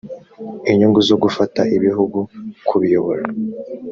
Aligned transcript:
inyungu 0.71 0.99
zo 1.07 1.15
gufata 1.23 1.61
ibihugu 1.77 2.19
kubiyobora 2.67 3.23